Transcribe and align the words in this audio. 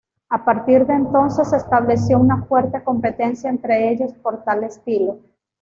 A 0.31 0.43
partir 0.43 0.87
de 0.87 0.93
entonces 0.95 1.51
se 1.51 1.57
estableció 1.57 2.17
una 2.17 2.43
fuerte 2.47 2.83
competencia 2.83 3.51
entre 3.51 3.87
ellos 3.91 4.11
por 4.15 4.43
tal 4.43 4.63
estilo. 4.63 5.19